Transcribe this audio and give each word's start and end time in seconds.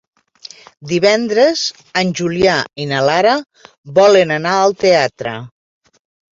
Divendres 0.91 1.65
en 2.01 2.15
Julià 2.21 2.57
i 2.85 2.89
na 2.95 3.03
Lara 3.11 3.37
volen 4.01 4.37
anar 4.41 4.57
al 4.65 4.77
teatre. 4.89 5.39